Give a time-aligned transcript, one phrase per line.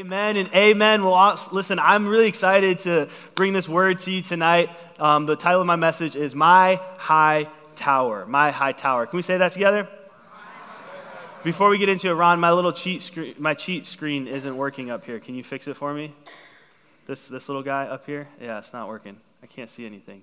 [0.00, 1.04] Amen and amen.
[1.04, 4.70] Well, listen, I'm really excited to bring this word to you tonight.
[4.98, 8.24] Um, the title of my message is My High Tower.
[8.24, 9.04] My High Tower.
[9.04, 9.86] Can we say that together?
[11.44, 14.90] Before we get into it, Ron, my little cheat screen, my cheat screen isn't working
[14.90, 15.20] up here.
[15.20, 16.14] Can you fix it for me?
[17.06, 18.26] This this little guy up here?
[18.40, 19.18] Yeah, it's not working.
[19.42, 20.22] I can't see anything.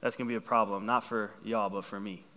[0.00, 2.24] That's gonna be a problem, not for y'all, but for me.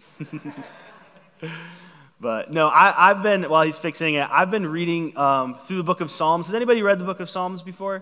[2.24, 5.84] But no, I, have been, while he's fixing it, I've been reading um, through the
[5.84, 6.46] book of Psalms.
[6.46, 8.02] Has anybody read the book of Psalms before?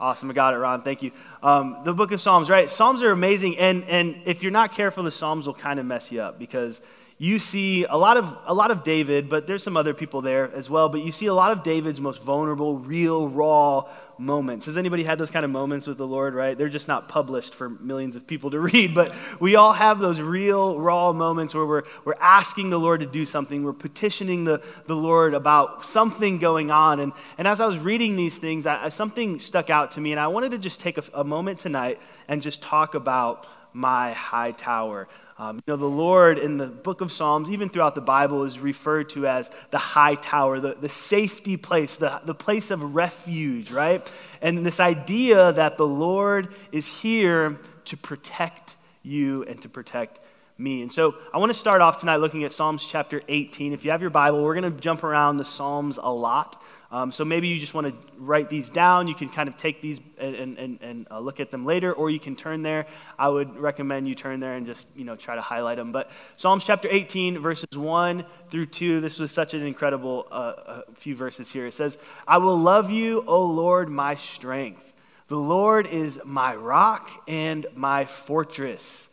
[0.00, 0.30] Awesome.
[0.30, 0.80] I got it, Ron.
[0.80, 1.12] Thank you.
[1.42, 2.70] Um, the book of Psalms, right?
[2.70, 3.58] Psalms are amazing.
[3.58, 6.80] And, and if you're not careful, the Psalms will kind of mess you up because
[7.18, 10.50] you see a lot of a lot of David, but there's some other people there
[10.54, 10.88] as well.
[10.88, 13.86] But you see a lot of David's most vulnerable, real, raw
[14.20, 14.66] moments.
[14.66, 16.56] Has anybody had those kind of moments with the Lord, right?
[16.56, 20.20] They're just not published for millions of people to read, but we all have those
[20.20, 23.64] real, raw moments where we're, we're asking the Lord to do something.
[23.64, 27.00] We're petitioning the, the Lord about something going on.
[27.00, 30.20] And, and as I was reading these things, I, something stuck out to me, and
[30.20, 31.98] I wanted to just take a, a moment tonight
[32.28, 35.08] and just talk about my high tower.
[35.40, 38.58] Um, you know, the Lord in the book of Psalms, even throughout the Bible, is
[38.58, 43.70] referred to as the high tower, the, the safety place, the, the place of refuge,
[43.70, 44.12] right?
[44.42, 50.20] And this idea that the Lord is here to protect you and to protect
[50.58, 50.82] me.
[50.82, 53.72] And so I want to start off tonight looking at Psalms chapter 18.
[53.72, 56.62] If you have your Bible, we're going to jump around the Psalms a lot.
[56.92, 59.06] Um, so maybe you just want to write these down.
[59.06, 62.10] You can kind of take these and, and, and uh, look at them later, or
[62.10, 62.86] you can turn there.
[63.16, 65.92] I would recommend you turn there and just you know try to highlight them.
[65.92, 69.00] But Psalms chapter 18, verses 1 through 2.
[69.00, 71.66] This was such an incredible uh, uh, few verses here.
[71.66, 74.92] It says, "I will love you, O Lord, my strength.
[75.28, 79.08] The Lord is my rock and my fortress,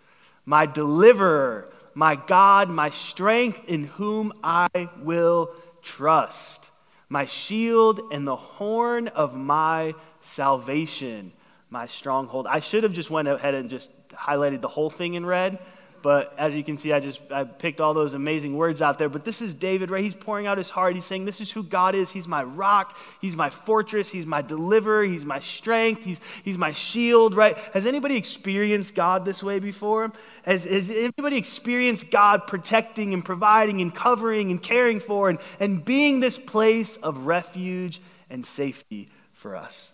[0.48, 5.52] my deliverer, my God, my strength, in whom I will
[5.84, 6.72] trust."
[7.10, 11.32] My shield and the horn of my salvation,
[11.70, 12.48] my stronghold.
[12.48, 15.60] I should have just went ahead and just highlighted the whole thing in red,
[16.02, 19.10] but as you can see, I just I picked all those amazing words out there.
[19.10, 20.04] But this is David, right?
[20.04, 20.96] He's pouring out his heart.
[20.96, 22.10] He's saying, This is who God is.
[22.10, 22.98] He's my rock.
[23.22, 24.10] He's my fortress.
[24.10, 25.04] He's my deliverer.
[25.04, 26.04] He's my strength.
[26.04, 27.58] He's, he's my shield, right?
[27.74, 30.12] Has anybody experienced God this way before?
[30.44, 35.84] Has, has anybody experienced God protecting and providing and covering and caring for and, and
[35.84, 39.92] being this place of refuge and safety for us?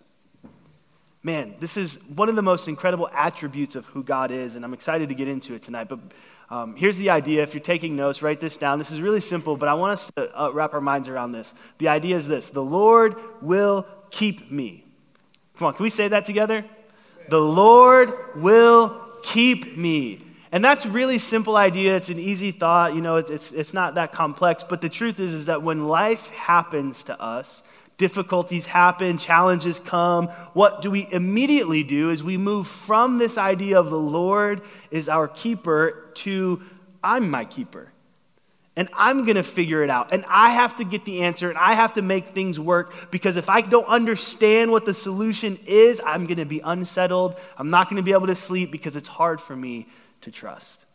[1.23, 4.73] Man, this is one of the most incredible attributes of who God is, and I'm
[4.73, 5.87] excited to get into it tonight.
[5.87, 5.99] But
[6.49, 7.41] um, here's the idea.
[7.41, 8.77] If you're taking notes, write this down.
[8.77, 11.55] This is really simple, but I want us to uh, wrap our minds around this.
[11.77, 14.85] The idea is this The Lord will keep me.
[15.55, 16.65] Come on, can we say that together?
[17.29, 20.19] The Lord will keep me.
[20.51, 21.95] And that's a really simple idea.
[21.95, 22.93] It's an easy thought.
[22.93, 24.63] You know, it's, it's, it's not that complex.
[24.63, 27.63] But the truth is, is that when life happens to us,
[27.97, 33.79] difficulties happen, challenges come, what do we immediately do is we move from this idea
[33.79, 34.61] of the Lord
[34.91, 36.61] is our keeper to
[37.03, 37.89] I'm my keeper.
[38.75, 40.11] And I'm going to figure it out.
[40.13, 43.37] And I have to get the answer and I have to make things work because
[43.37, 47.35] if I don't understand what the solution is, I'm going to be unsettled.
[47.57, 49.87] I'm not going to be able to sleep because it's hard for me
[50.21, 50.85] to trust.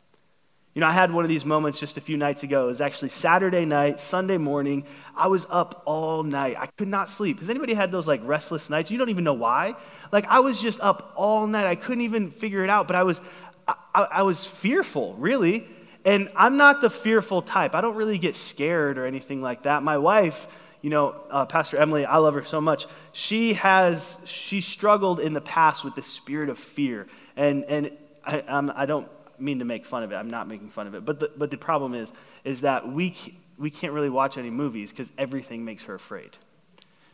[0.78, 2.62] You know, I had one of these moments just a few nights ago.
[2.62, 4.84] It was actually Saturday night, Sunday morning.
[5.16, 6.54] I was up all night.
[6.56, 7.40] I could not sleep.
[7.40, 8.88] Has anybody had those like restless nights?
[8.88, 9.74] You don't even know why.
[10.12, 11.66] Like I was just up all night.
[11.66, 13.20] I couldn't even figure it out, but I was
[13.66, 15.66] I, I was fearful, really.
[16.04, 17.74] And I'm not the fearful type.
[17.74, 19.82] I don't really get scared or anything like that.
[19.82, 20.46] My wife,
[20.80, 22.86] you know, uh, Pastor Emily, I love her so much.
[23.10, 27.90] She has she struggled in the past with the spirit of fear, and and
[28.24, 29.08] I, I'm, I don't
[29.40, 30.16] mean to make fun of it.
[30.16, 31.04] I'm not making fun of it.
[31.04, 32.12] But the, but the problem is,
[32.44, 33.14] is that we,
[33.56, 36.30] we can't really watch any movies because everything makes her afraid.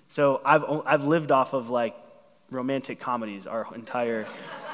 [0.08, 1.96] So I've, I've lived off of like
[2.50, 4.26] romantic comedies our entire,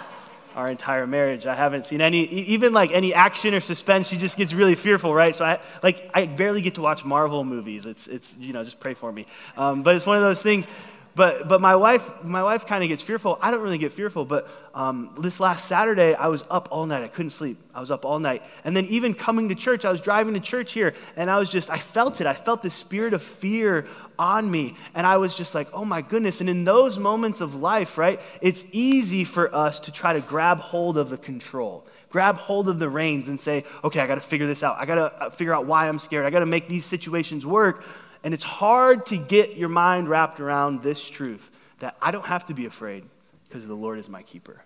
[0.57, 1.47] our entire marriage.
[1.47, 4.09] I haven't seen any, even like any action or suspense.
[4.09, 5.35] She just gets really fearful, right?
[5.35, 7.87] So I, like, I barely get to watch Marvel movies.
[7.87, 9.27] It's, it's you know, just pray for me.
[9.57, 10.69] Um, but it's one of those things
[11.15, 13.39] but, but my wife, my wife kind of gets fearful.
[13.43, 17.03] I don't really get fearful, but um, this last Saturday, I was up all night.
[17.03, 17.59] I couldn't sleep.
[17.75, 18.43] I was up all night.
[18.65, 21.49] And then even coming to church, I was driving to church here, and I was
[21.49, 22.27] just, I felt it.
[22.27, 23.87] I felt the spirit of fear
[24.19, 24.77] on me.
[24.95, 26.41] And I was just like, oh my goodness.
[26.41, 30.61] And in those moments of life, right, it's easy for us to try to grab
[30.61, 34.21] hold of the control grab hold of the reins and say, okay, I got to
[34.21, 34.77] figure this out.
[34.81, 36.27] I got to uh, figure out why I'm scared.
[36.27, 37.85] I got to make these situations work.
[38.23, 42.47] And it's hard to get your mind wrapped around this truth that I don't have
[42.47, 43.05] to be afraid
[43.49, 44.63] because the Lord is my keeper.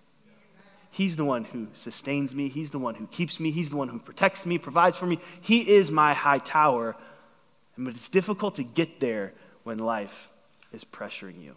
[0.91, 2.49] He's the one who sustains me.
[2.49, 3.51] He's the one who keeps me.
[3.51, 5.19] He's the one who protects me, provides for me.
[5.41, 6.95] He is my high tower.
[7.77, 9.33] But it's difficult to get there
[9.65, 10.31] when life
[10.73, 11.57] is pressuring you.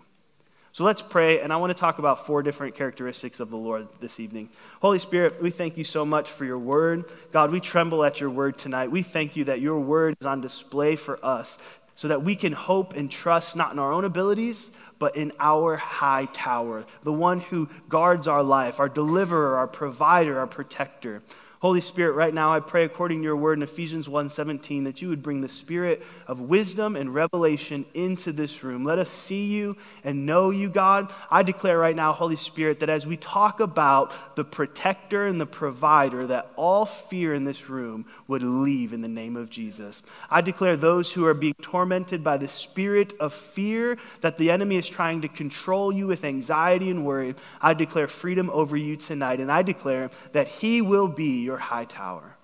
[0.71, 3.87] So let's pray, and I want to talk about four different characteristics of the Lord
[3.99, 4.49] this evening.
[4.79, 7.05] Holy Spirit, we thank you so much for your word.
[7.31, 8.91] God, we tremble at your word tonight.
[8.91, 11.57] We thank you that your word is on display for us
[11.97, 15.75] so that we can hope and trust not in our own abilities, but in our
[15.75, 21.23] high tower, the one who guards our life, our deliverer, our provider, our protector.
[21.59, 25.09] Holy Spirit, right now I pray according to your word in Ephesians 1:17 that you
[25.09, 28.83] would bring the spirit of wisdom and revelation into this room.
[28.83, 31.11] Let us see you and know you, God.
[31.31, 35.47] I declare right now, Holy Spirit, that as we talk about the protector and the
[35.47, 40.03] provider, that all fear in this room would leave in the name of Jesus.
[40.29, 44.75] I declare those who are being tormented by the spirit of fear that the enemy
[44.75, 49.39] is trying to control you with anxiety and worry, I declare freedom over you tonight
[49.39, 52.35] and I declare that he will be your high tower.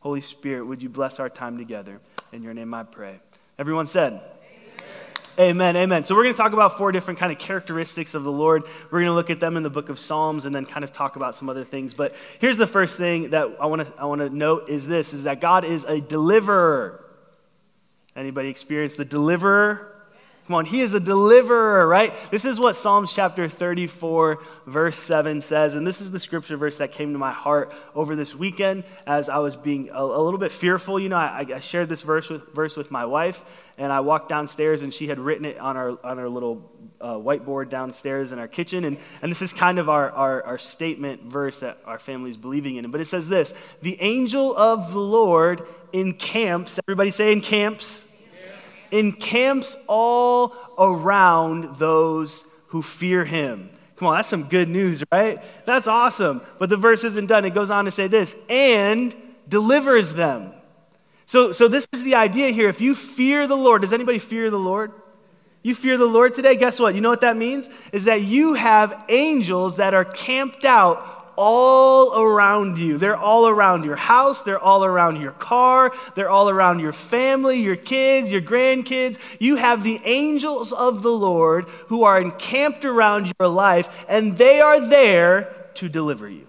[0.00, 2.00] Holy Spirit, would you bless our time together?
[2.32, 3.18] In your name I pray.
[3.58, 4.22] Everyone said,
[5.40, 6.02] Amen, amen.
[6.04, 8.64] So we're going to talk about four different kind of characteristics of the Lord.
[8.90, 10.92] We're going to look at them in the book of Psalms and then kind of
[10.92, 11.94] talk about some other things.
[11.94, 15.14] But here's the first thing that I want to I want to note is this
[15.14, 17.04] is that God is a deliverer.
[18.16, 19.97] Anybody experience the deliverer?
[20.48, 22.14] Come on, he is a deliverer, right?
[22.30, 25.74] This is what Psalms chapter 34, verse 7 says.
[25.74, 29.28] And this is the scripture verse that came to my heart over this weekend as
[29.28, 30.98] I was being a, a little bit fearful.
[30.98, 33.44] You know, I, I, shared this verse with, verse with my wife,
[33.76, 37.16] and I walked downstairs, and she had written it on our, on our little uh,
[37.16, 38.84] whiteboard downstairs in our kitchen.
[38.84, 42.38] And, and this is kind of our, our, our statement verse that our family is
[42.38, 42.90] believing in.
[42.90, 43.52] But it says this
[43.82, 48.06] The angel of the Lord encamps, everybody say encamps
[48.90, 53.70] encamps all around those who fear him.
[53.96, 55.38] Come on, that's some good news, right?
[55.66, 56.40] That's awesome.
[56.58, 57.44] But the verse isn't done.
[57.44, 59.14] It goes on to say this and
[59.48, 60.52] delivers them.
[61.26, 62.68] So, so this is the idea here.
[62.68, 64.92] If you fear the Lord, does anybody fear the Lord?
[65.62, 66.56] You fear the Lord today?
[66.56, 66.94] Guess what?
[66.94, 67.68] You know what that means?
[67.92, 72.98] Is that you have angels that are camped out all around you.
[72.98, 77.60] They're all around your house, they're all around your car, they're all around your family,
[77.60, 79.18] your kids, your grandkids.
[79.38, 84.60] You have the angels of the Lord who are encamped around your life, and they
[84.60, 86.46] are there to deliver you.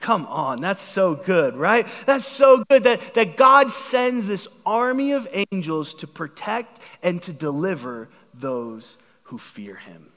[0.00, 1.88] Come on, that's so good, right?
[2.04, 7.32] That's so good that, that God sends this army of angels to protect and to
[7.32, 10.12] deliver those who fear him.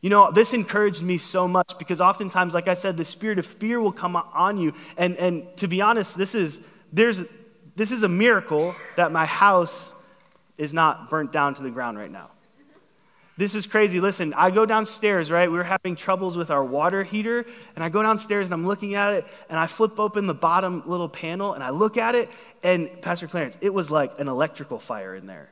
[0.00, 3.46] You know, this encouraged me so much because oftentimes, like I said, the spirit of
[3.46, 4.72] fear will come on you.
[4.96, 6.60] And, and to be honest, this is,
[6.92, 7.24] there's,
[7.74, 9.94] this is a miracle that my house
[10.56, 12.30] is not burnt down to the ground right now.
[13.36, 14.00] This is crazy.
[14.00, 15.48] Listen, I go downstairs, right?
[15.48, 17.46] We were having troubles with our water heater,
[17.76, 20.82] and I go downstairs and I'm looking at it, and I flip open the bottom
[20.86, 22.28] little panel and I look at it,
[22.64, 25.50] and Pastor Clarence, it was like an electrical fire in there.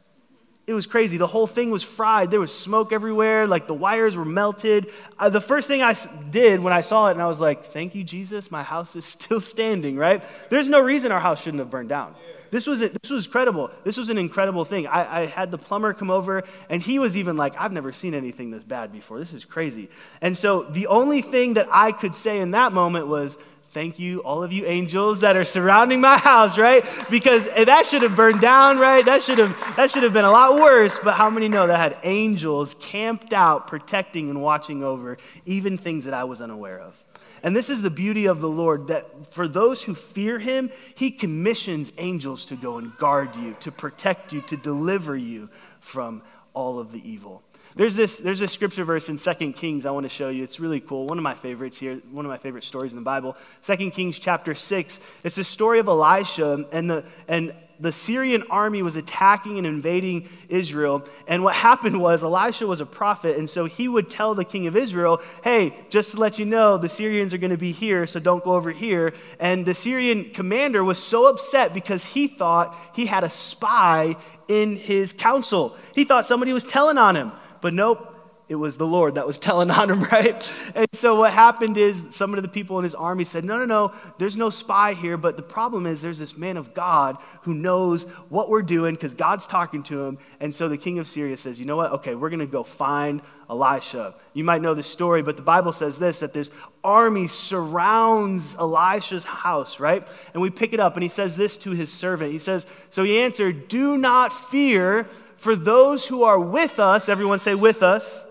[0.66, 1.16] It was crazy.
[1.16, 2.30] The whole thing was fried.
[2.32, 3.46] There was smoke everywhere.
[3.46, 4.90] Like the wires were melted.
[5.16, 5.94] Uh, the first thing I
[6.30, 9.04] did when I saw it, and I was like, thank you, Jesus, my house is
[9.16, 10.24] still standing, right?
[10.50, 12.14] There's no reason our house shouldn't have burned down.
[12.50, 13.70] This was, a, this was credible.
[13.84, 14.86] This was an incredible thing.
[14.86, 18.14] I, I had the plumber come over, and he was even like, I've never seen
[18.14, 19.18] anything this bad before.
[19.18, 19.88] This is crazy.
[20.20, 23.38] And so the only thing that I could say in that moment was,
[23.76, 26.82] Thank you, all of you angels that are surrounding my house, right?
[27.10, 29.04] Because that should have burned down, right?
[29.04, 30.98] That should have that should have been a lot worse.
[30.98, 35.76] But how many know that I had angels camped out, protecting and watching over even
[35.76, 36.94] things that I was unaware of?
[37.42, 41.10] And this is the beauty of the Lord that for those who fear him, he
[41.10, 46.22] commissions angels to go and guard you, to protect you, to deliver you from
[46.54, 47.42] all of the evil.
[47.74, 50.42] There's this, there's a scripture verse in 2 Kings I want to show you.
[50.42, 51.06] It's really cool.
[51.06, 53.36] One of my favorites here, one of my favorite stories in the Bible.
[53.62, 55.00] 2 Kings chapter 6.
[55.24, 60.28] It's the story of Elisha and the, and the Syrian army was attacking and invading
[60.48, 61.06] Israel.
[61.26, 64.66] And what happened was Elisha was a prophet, and so he would tell the king
[64.66, 68.06] of Israel, Hey, just to let you know, the Syrians are going to be here,
[68.06, 69.12] so don't go over here.
[69.38, 74.16] And the Syrian commander was so upset because he thought he had a spy
[74.48, 75.76] in his council.
[75.94, 77.32] He thought somebody was telling on him.
[77.66, 78.14] But nope,
[78.48, 80.52] it was the Lord that was telling on him, right?
[80.76, 83.64] And so what happened is some of the people in his army said, No, no,
[83.64, 85.16] no, there's no spy here.
[85.16, 89.14] But the problem is there's this man of God who knows what we're doing because
[89.14, 90.18] God's talking to him.
[90.38, 91.90] And so the king of Syria says, You know what?
[91.94, 93.20] Okay, we're going to go find
[93.50, 94.14] Elisha.
[94.32, 96.52] You might know the story, but the Bible says this that this
[96.84, 100.06] army surrounds Elisha's house, right?
[100.34, 102.30] And we pick it up, and he says this to his servant.
[102.30, 105.08] He says, So he answered, Do not fear
[105.46, 108.24] for those who are with us, everyone say, with us.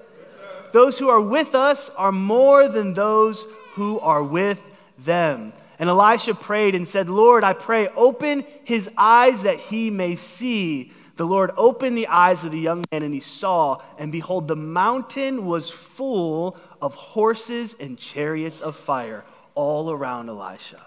[0.73, 4.61] Those who are with us are more than those who are with
[4.97, 5.53] them.
[5.79, 10.91] And Elisha prayed and said, Lord, I pray, open his eyes that he may see.
[11.15, 14.57] the Lord opened the eyes of the young man, and he saw, and behold, the
[14.57, 19.23] mountain was full of horses and chariots of fire
[19.55, 20.85] all around Elisha.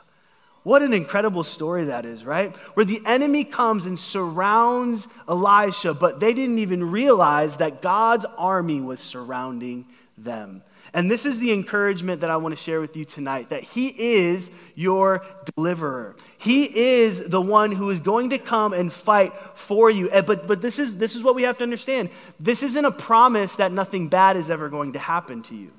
[0.64, 2.54] What an incredible story that is, right?
[2.74, 8.80] Where the enemy comes and surrounds Elisha, but they didn't even realize that God's army
[8.80, 9.86] was surrounding
[10.16, 10.62] them.
[10.94, 13.88] And this is the encouragement that I want to share with you tonight that He
[13.88, 15.24] is your
[15.54, 16.16] deliverer.
[16.38, 20.08] He is the one who is going to come and fight for you.
[20.10, 22.10] But, but this, is, this is what we have to understand
[22.40, 25.72] this isn't a promise that nothing bad is ever going to happen to you.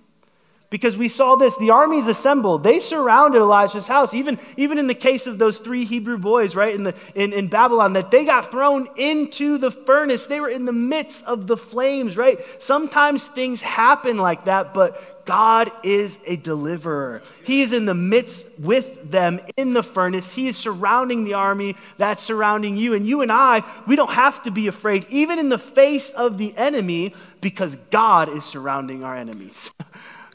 [0.69, 2.61] Because we saw this, the armies assembled.
[2.61, 6.75] They surrounded Elijah's house, even, even in the case of those three Hebrew boys, right,
[6.75, 10.27] in, the, in, in Babylon, that they got thrown into the furnace.
[10.27, 12.37] They were in the midst of the flames, right?
[12.59, 17.23] Sometimes things happen like that, but God is a deliverer.
[17.43, 20.33] He is in the midst with them in the furnace.
[20.33, 22.93] He is surrounding the army that's surrounding you.
[22.93, 26.37] And you and I, we don't have to be afraid, even in the face of
[26.37, 29.71] the enemy, because God is surrounding our enemies.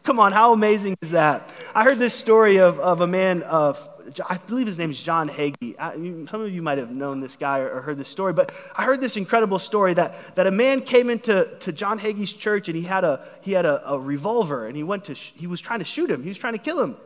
[0.05, 1.49] Come on, how amazing is that?
[1.75, 3.89] I heard this story of, of a man, of,
[4.29, 6.29] I believe his name is John Hagee.
[6.29, 8.85] Some of you might have known this guy or, or, heard this story, but I
[8.85, 12.77] heard this incredible story that, that a man came into to John Hagee's church and
[12.77, 15.79] he had, a, he had a, a revolver and he, went to, he was trying
[15.79, 16.23] to shoot him.
[16.23, 16.99] He was trying to kill him.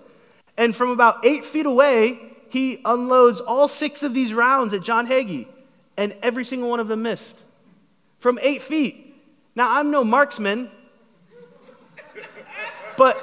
[0.56, 5.06] And from about eight feet away, he unloads all six of these rounds at John
[5.06, 5.46] Hagee,
[5.96, 7.44] and every single one of them missed.
[8.18, 9.22] From eight feet.
[9.54, 10.72] Now, I'm no marksman,
[12.98, 13.16] but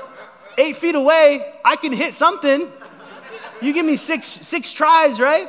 [0.57, 2.71] eight feet away, I can hit something.
[3.61, 5.47] You give me six, six tries, right?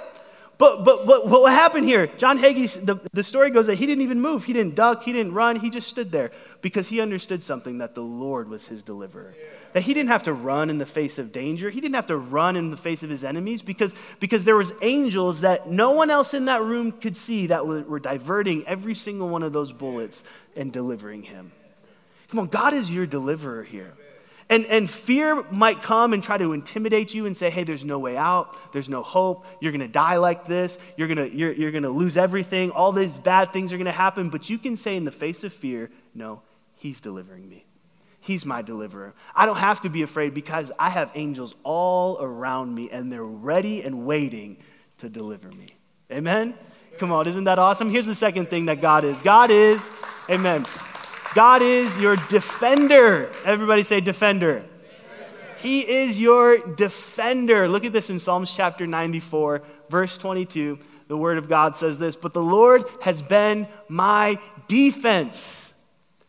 [0.59, 2.07] But, but, but what happened here?
[2.07, 4.45] John Hagee, the, the story goes that he didn't even move.
[4.45, 5.03] He didn't duck.
[5.03, 5.57] He didn't run.
[5.57, 6.31] He just stood there
[6.63, 9.35] because he understood something that the Lord was his deliverer.
[9.75, 11.69] That he didn't have to run in the face of danger.
[11.69, 14.73] He didn't have to run in the face of his enemies because, because there was
[14.81, 18.95] angels that no one else in that room could see that were, were diverting every
[18.95, 20.25] single one of those bullets
[20.57, 21.53] and delivering him.
[22.29, 23.93] Come on, God is your deliverer here.
[24.49, 27.99] And, and fear might come and try to intimidate you and say, hey, there's no
[27.99, 28.73] way out.
[28.73, 29.45] There's no hope.
[29.61, 30.79] You're going to die like this.
[30.97, 32.71] You're going you're, you're going to lose everything.
[32.71, 34.31] All these bad things are going to happen.
[34.31, 36.43] But you can say in the face of fear, no,
[36.77, 37.65] he's delivering me.
[38.21, 39.15] He's my deliverer.
[39.35, 43.25] I don't have to be afraid because I have angels all around me and they're
[43.25, 44.59] ready and waiting
[44.99, 45.69] to deliver me.
[46.11, 46.55] Amen?
[46.99, 47.91] Come on, isn't that awesome?
[47.91, 49.91] Here's the second thing that God is God is,
[50.31, 50.67] amen.
[51.37, 53.31] God is your defender.
[53.45, 54.65] Everybody say defender.
[55.59, 57.69] He is your defender.
[57.69, 60.79] Look at this in Psalms chapter 94, verse 22.
[61.09, 65.75] The word of God says this But the Lord has been my defense.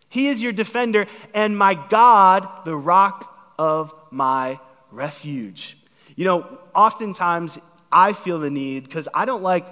[0.10, 4.60] He is your defender, and my God, the rock of my
[4.92, 5.78] refuge.
[6.18, 7.60] You know, oftentimes
[7.90, 9.66] I feel the need because I don't like,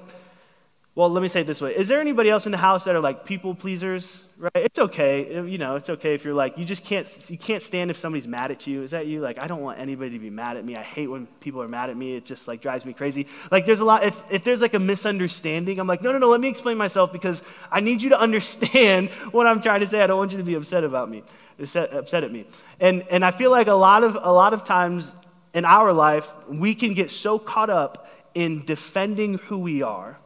[0.95, 1.75] well, let me say it this way.
[1.75, 4.23] Is there anybody else in the house that are like people pleasers?
[4.37, 4.51] Right?
[4.55, 5.45] It's okay.
[5.47, 8.27] You know, it's okay if you're like, you just can't, you can't stand if somebody's
[8.27, 8.83] mad at you.
[8.83, 9.21] Is that you?
[9.21, 10.75] Like, I don't want anybody to be mad at me.
[10.75, 12.15] I hate when people are mad at me.
[12.15, 13.27] It just like drives me crazy.
[13.51, 16.29] Like, there's a lot, if, if there's like a misunderstanding, I'm like, no, no, no,
[16.29, 20.01] let me explain myself because I need you to understand what I'm trying to say.
[20.01, 21.23] I don't want you to be upset about me,
[21.59, 22.45] upset, upset at me.
[22.79, 25.15] And, and I feel like a lot of, a lot of times
[25.53, 30.19] in our life, we can get so caught up in defending who we are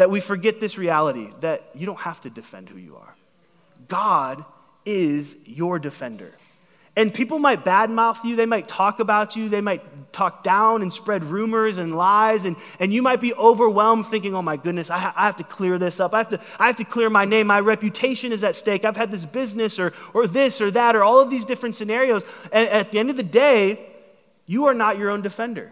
[0.00, 3.14] that we forget this reality that you don't have to defend who you are.
[3.86, 4.42] God
[4.86, 6.34] is your defender.
[6.96, 10.90] And people might badmouth you, they might talk about you, they might talk down and
[10.90, 14.96] spread rumors and lies, and, and you might be overwhelmed thinking, oh my goodness, I,
[14.96, 16.14] ha- I have to clear this up.
[16.14, 17.46] I have, to, I have to clear my name.
[17.46, 18.86] My reputation is at stake.
[18.86, 22.24] I've had this business or, or this or that or all of these different scenarios.
[22.50, 23.86] And at the end of the day,
[24.46, 25.70] you are not your own defender.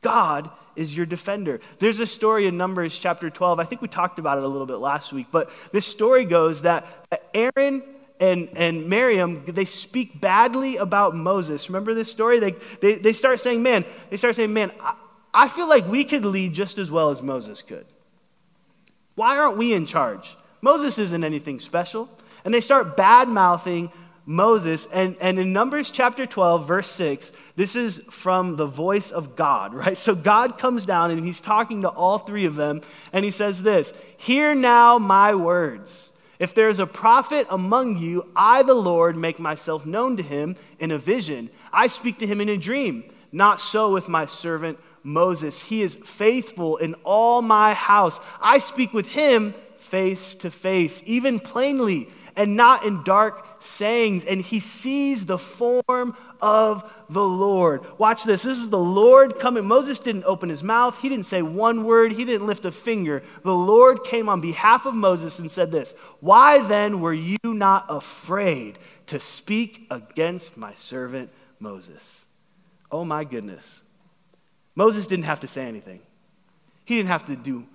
[0.00, 1.60] God is your defender.
[1.78, 3.58] There's a story in Numbers chapter 12.
[3.58, 6.62] I think we talked about it a little bit last week, but this story goes
[6.62, 6.86] that
[7.34, 7.82] Aaron
[8.20, 11.68] and, and Miriam, they speak badly about Moses.
[11.68, 12.38] Remember this story?
[12.38, 14.94] They, they, they start saying, man, they start saying, man, I,
[15.34, 17.86] I feel like we could lead just as well as Moses could.
[19.16, 20.36] Why aren't we in charge?
[20.60, 22.08] Moses isn't anything special.
[22.44, 23.90] And they start bad mouthing
[24.26, 24.86] Moses.
[24.92, 29.72] And, and in Numbers chapter 12, verse 6, this is from the voice of God,
[29.74, 29.96] right?
[29.96, 33.62] So God comes down and he's talking to all three of them, and he says
[33.62, 36.12] this Hear now my words.
[36.38, 40.56] If there is a prophet among you, I, the Lord, make myself known to him
[40.78, 41.48] in a vision.
[41.72, 43.04] I speak to him in a dream.
[43.32, 45.60] Not so with my servant Moses.
[45.60, 48.20] He is faithful in all my house.
[48.40, 54.24] I speak with him face to face, even plainly and not in dark sayings.
[54.24, 57.98] And he sees the form of the Lord.
[57.98, 58.42] Watch this.
[58.42, 59.64] This is the Lord coming.
[59.64, 63.22] Moses didn't open his mouth, he didn't say one word, he didn't lift a finger.
[63.42, 67.86] The Lord came on behalf of Moses and said this Why then were you not
[67.88, 72.26] afraid to speak against my servant Moses?
[72.90, 73.82] Oh my goodness.
[74.74, 76.00] Moses didn't have to say anything,
[76.84, 77.66] he didn't have to do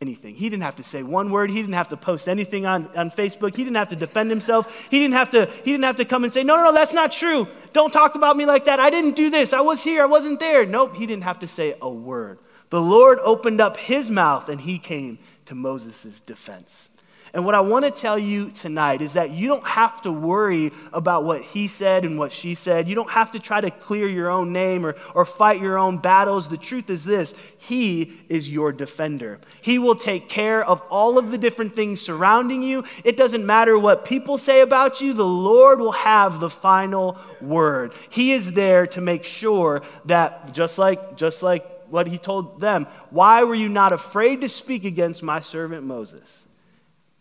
[0.00, 0.36] anything.
[0.36, 1.50] He didn't have to say one word.
[1.50, 3.56] He didn't have to post anything on, on Facebook.
[3.56, 4.86] He didn't have to defend himself.
[4.90, 6.92] He didn't have to, he didn't have to come and say, no, no, no, that's
[6.92, 7.48] not true.
[7.72, 8.78] Don't talk about me like that.
[8.78, 9.52] I didn't do this.
[9.52, 10.02] I was here.
[10.02, 10.64] I wasn't there.
[10.64, 12.38] Nope, he didn't have to say a word.
[12.70, 16.90] The Lord opened up his mouth and he came to Moses' defense.
[17.34, 20.72] And what I want to tell you tonight is that you don't have to worry
[20.92, 22.88] about what he said and what she said.
[22.88, 25.98] You don't have to try to clear your own name or, or fight your own
[25.98, 26.48] battles.
[26.48, 29.40] The truth is this He is your defender.
[29.60, 32.84] He will take care of all of the different things surrounding you.
[33.04, 37.92] It doesn't matter what people say about you, the Lord will have the final word.
[38.08, 42.86] He is there to make sure that, just like, just like what he told them,
[43.10, 46.47] why were you not afraid to speak against my servant Moses?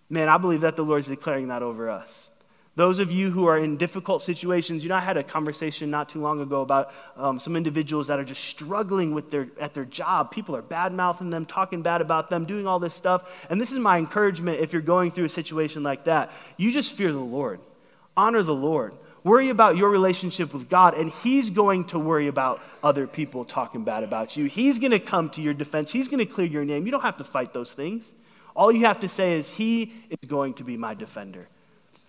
[0.10, 2.30] Man, I believe that the Lord's declaring that over us.
[2.78, 6.10] Those of you who are in difficult situations, you know, I had a conversation not
[6.10, 9.84] too long ago about um, some individuals that are just struggling with their, at their
[9.84, 10.30] job.
[10.30, 13.28] People are bad mouthing them, talking bad about them, doing all this stuff.
[13.50, 16.32] And this is my encouragement if you're going through a situation like that.
[16.56, 17.60] You just fear the Lord,
[18.16, 18.94] honor the Lord.
[19.24, 23.84] Worry about your relationship with God, and He's going to worry about other people talking
[23.84, 24.46] bad about you.
[24.46, 25.92] He's going to come to your defense.
[25.92, 26.86] He's going to clear your name.
[26.86, 28.14] You don't have to fight those things.
[28.58, 31.48] All you have to say is, He is going to be my defender.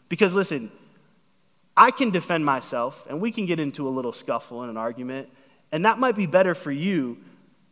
[0.09, 0.73] Because listen,
[1.77, 5.29] I can defend myself, and we can get into a little scuffle and an argument,
[5.71, 7.19] and that might be better for you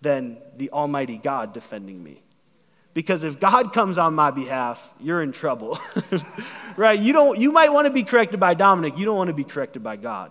[0.02, 2.23] than the Almighty God defending me.
[2.92, 5.78] Because if God comes on my behalf, you're in trouble.
[6.76, 6.99] right?
[6.99, 9.45] You, don't, you might want to be corrected by Dominic, you don't want to be
[9.45, 10.30] corrected by God.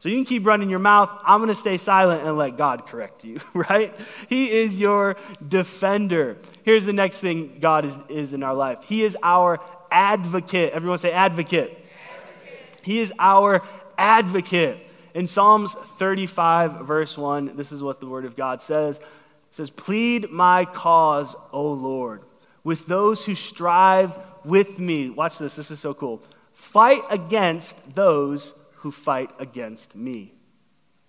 [0.00, 1.10] So you can keep running your mouth.
[1.26, 3.94] I'm going to stay silent and let God correct you, right?
[4.30, 5.16] He is your
[5.46, 6.38] defender.
[6.62, 10.72] Here's the next thing God is, is in our life He is our advocate.
[10.72, 11.84] Everyone say advocate.
[12.16, 12.78] advocate.
[12.82, 13.62] He is our
[13.98, 14.86] advocate.
[15.12, 18.98] In Psalms 35, verse 1, this is what the word of God says.
[18.98, 19.04] It
[19.50, 22.22] says, Plead my cause, O Lord,
[22.64, 25.10] with those who strive with me.
[25.10, 26.22] Watch this, this is so cool.
[26.54, 30.32] Fight against those who fight against me.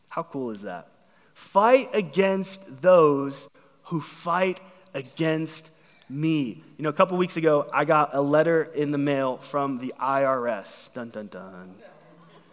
[0.10, 0.88] How cool is that?
[1.34, 3.48] Fight against those
[3.84, 4.60] who fight
[4.94, 5.72] against
[6.10, 6.62] me.
[6.78, 9.94] You know, a couple weeks ago, I got a letter in the mail from the
[10.00, 10.94] IRS.
[10.94, 11.74] Dun dun dun.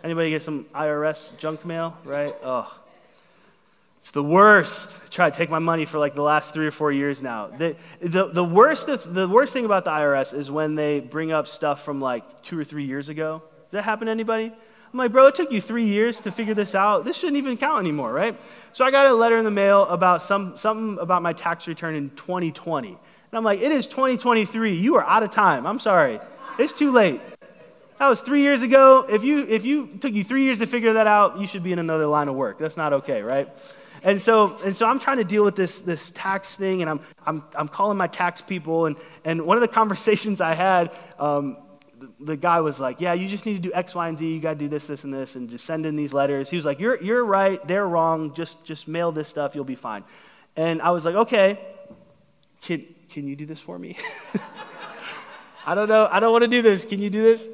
[0.04, 2.36] Anybody get some IRS junk mail, right?
[2.44, 2.72] Oh,
[3.98, 4.96] it's the worst.
[5.04, 7.48] I try to take my money for like the last three or four years now.
[7.48, 11.48] The, the, the, worst, the worst thing about the IRS is when they bring up
[11.48, 13.42] stuff from like two or three years ago.
[13.64, 14.52] Does that happen to anybody?
[14.92, 17.04] I'm like, bro, it took you three years to figure this out.
[17.04, 18.38] This shouldn't even count anymore, right?
[18.72, 21.94] So I got a letter in the mail about some, something about my tax return
[21.94, 22.88] in 2020.
[22.88, 22.96] And
[23.32, 24.74] I'm like, it is 2023.
[24.74, 25.66] You are out of time.
[25.66, 26.18] I'm sorry.
[26.58, 27.20] It's too late.
[27.98, 29.06] That was three years ago.
[29.08, 31.72] If you if you took you three years to figure that out, you should be
[31.72, 32.58] in another line of work.
[32.58, 33.48] That's not okay, right?
[34.02, 37.00] And so, and so I'm trying to deal with this, this tax thing, and I'm,
[37.26, 38.86] I'm, I'm calling my tax people.
[38.86, 41.56] And, and one of the conversations I had, um,
[42.20, 44.26] the, guy was like, Yeah, you just need to do X, Y, and Z.
[44.26, 46.50] You got to do this, this, and this, and just send in these letters.
[46.50, 47.64] He was like, You're, you're right.
[47.66, 48.34] They're wrong.
[48.34, 49.54] Just, just mail this stuff.
[49.54, 50.04] You'll be fine.
[50.56, 51.60] And I was like, Okay,
[52.62, 53.96] can, can you do this for me?
[55.66, 56.08] I don't know.
[56.10, 56.84] I don't want to do this.
[56.84, 57.48] Can you do this?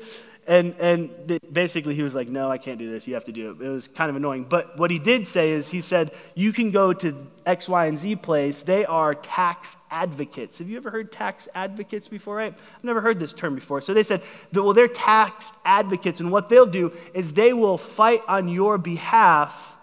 [0.47, 3.07] And, and basically, he was like, No, I can't do this.
[3.07, 3.65] You have to do it.
[3.65, 4.45] It was kind of annoying.
[4.45, 7.99] But what he did say is, he said, You can go to X, Y, and
[7.99, 8.63] Z place.
[8.63, 10.59] They are tax advocates.
[10.59, 12.53] Have you ever heard tax advocates before, right?
[12.53, 13.81] I've never heard this term before.
[13.81, 16.21] So they said, Well, they're tax advocates.
[16.21, 19.77] And what they'll do is they will fight on your behalf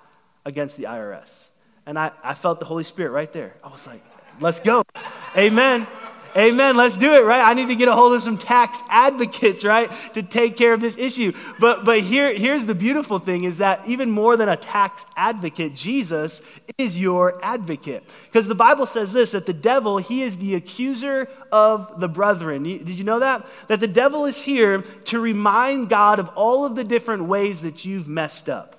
[0.45, 1.47] against the IRS.
[1.85, 3.55] And I, I felt the Holy Spirit right there.
[3.63, 4.03] I was like,
[4.39, 4.83] Let's go.
[5.35, 5.87] Amen.
[6.35, 6.77] Amen.
[6.77, 7.41] Let's do it, right?
[7.41, 10.79] I need to get a hold of some tax advocates, right, to take care of
[10.79, 11.33] this issue.
[11.59, 15.75] But but here here's the beautiful thing is that even more than a tax advocate,
[15.75, 16.41] Jesus
[16.77, 18.03] is your advocate.
[18.27, 22.63] Because the Bible says this that the devil, he is the accuser of the brethren.
[22.63, 23.45] Did you know that?
[23.67, 27.83] That the devil is here to remind God of all of the different ways that
[27.83, 28.77] you've messed up.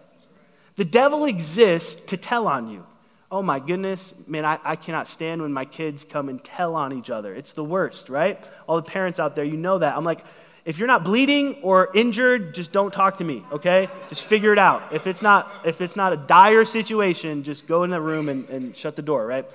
[0.76, 2.86] The devil exists to tell on you
[3.32, 6.92] oh my goodness, man, I, I cannot stand when my kids come and tell on
[6.92, 7.34] each other.
[7.34, 8.38] It's the worst, right?
[8.68, 9.96] All the parents out there, you know that.
[9.96, 10.22] I'm like,
[10.66, 13.88] if you're not bleeding or injured, just don't talk to me, okay?
[14.10, 14.92] Just figure it out.
[14.92, 18.46] If it's not, if it's not a dire situation, just go in the room and,
[18.50, 19.46] and shut the door, right?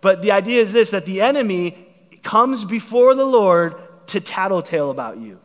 [0.00, 1.88] But the idea is this that the enemy
[2.22, 3.74] comes before the Lord
[4.06, 5.40] to tattletale about you.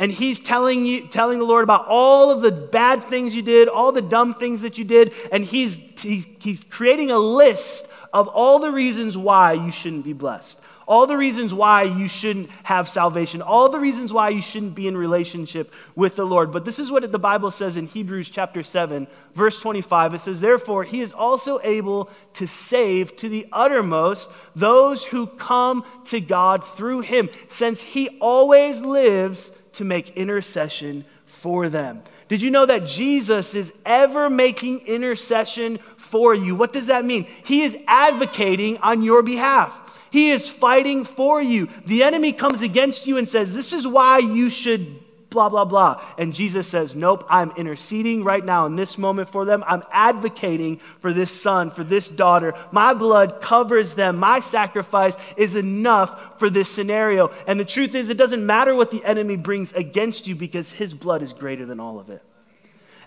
[0.00, 3.68] And he's telling you telling the lord about all of the bad things you did
[3.68, 8.26] all the dumb things that you did and he's he's, he's creating a list of
[8.26, 10.58] all the reasons why you shouldn't be blessed
[10.90, 14.88] all the reasons why you shouldn't have salvation, all the reasons why you shouldn't be
[14.88, 16.50] in relationship with the Lord.
[16.50, 20.14] But this is what the Bible says in Hebrews chapter 7, verse 25.
[20.14, 25.84] It says, Therefore, he is also able to save to the uttermost those who come
[26.06, 32.02] to God through him, since he always lives to make intercession for them.
[32.28, 36.54] Did you know that Jesus is ever making intercession for you?
[36.54, 37.24] What does that mean?
[37.44, 39.88] He is advocating on your behalf.
[40.10, 41.68] He is fighting for you.
[41.86, 44.98] The enemy comes against you and says, This is why you should
[45.30, 46.02] blah, blah, blah.
[46.18, 49.64] And Jesus says, Nope, I'm interceding right now in this moment for them.
[49.66, 52.54] I'm advocating for this son, for this daughter.
[52.72, 54.18] My blood covers them.
[54.18, 57.32] My sacrifice is enough for this scenario.
[57.46, 60.92] And the truth is, it doesn't matter what the enemy brings against you because his
[60.92, 62.22] blood is greater than all of it.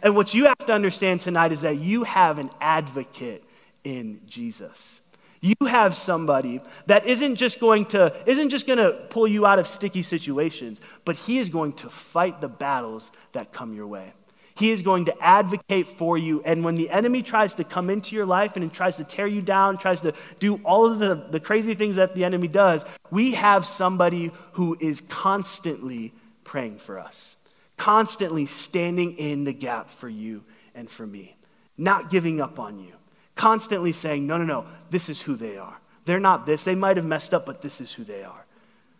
[0.01, 3.43] And what you have to understand tonight is that you have an advocate
[3.83, 5.01] in Jesus.
[5.43, 9.59] You have somebody that isn't just going to isn't just going to pull you out
[9.59, 14.13] of sticky situations, but he is going to fight the battles that come your way.
[14.55, 16.41] He is going to advocate for you.
[16.43, 19.41] And when the enemy tries to come into your life and tries to tear you
[19.41, 23.33] down, tries to do all of the, the crazy things that the enemy does, we
[23.33, 26.13] have somebody who is constantly
[26.45, 27.35] praying for us,
[27.75, 31.35] constantly standing in the gap for you and for me,
[31.77, 32.93] not giving up on you
[33.35, 35.79] constantly saying, no, no, no, this is who they are.
[36.05, 36.63] They're not this.
[36.63, 38.45] They might have messed up, but this is who they are.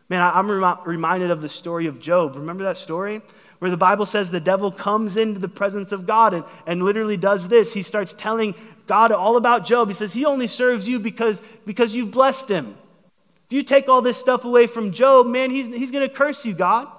[0.10, 0.50] Man, I'm
[0.86, 2.36] reminded of the story of Job.
[2.36, 3.22] Remember that story?
[3.60, 7.18] Where the Bible says the devil comes into the presence of God and, and literally
[7.18, 7.74] does this.
[7.74, 8.54] He starts telling
[8.86, 9.88] God all about Job.
[9.88, 12.76] He says, He only serves you because, because you've blessed him.
[13.48, 16.46] If you take all this stuff away from Job, man, he's, he's going to curse
[16.46, 16.90] you, God.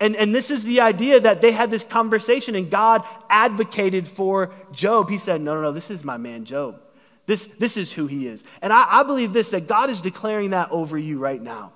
[0.00, 4.52] And, and this is the idea that they had this conversation and God advocated for
[4.72, 5.10] Job.
[5.10, 6.80] He said, No, no, no, this is my man Job.
[7.26, 8.44] This, this is who he is.
[8.62, 11.72] And I, I believe this that God is declaring that over you right now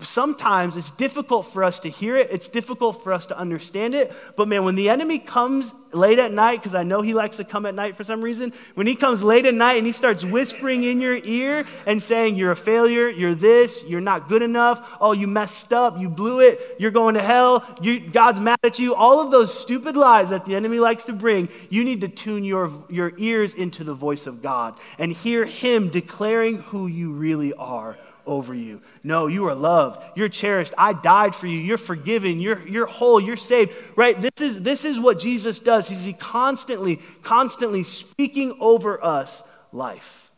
[0.00, 4.12] sometimes it's difficult for us to hear it, it's difficult for us to understand it.
[4.36, 7.44] But man, when the enemy comes late at night, because I know he likes to
[7.44, 10.24] come at night for some reason, when he comes late at night and he starts
[10.24, 14.96] whispering in your ear and saying, You're a failure, you're this, you're not good enough,
[15.00, 18.78] oh, you messed up, you blew it, you're going to hell, you, God's mad at
[18.78, 22.08] you, all of those stupid lies that the enemy likes to bring, you need to
[22.08, 27.12] tune your, your ears into the voice of God and hear him declaring who you
[27.12, 28.82] really are over you.
[29.02, 30.02] No, you are loved.
[30.16, 30.74] You're cherished.
[30.78, 31.58] I died for you.
[31.58, 32.40] You're forgiven.
[32.40, 33.20] You're, you're whole.
[33.20, 33.72] You're saved.
[33.96, 34.20] Right?
[34.20, 35.88] This is, this is what Jesus does.
[35.88, 40.30] He's he constantly, constantly speaking over us life,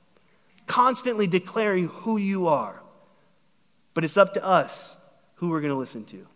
[0.66, 2.83] constantly declaring who you are.
[3.94, 4.96] But it's up to us
[5.37, 6.27] who we're going to listen to.